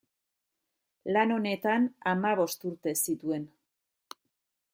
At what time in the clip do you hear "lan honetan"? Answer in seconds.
1.17-1.85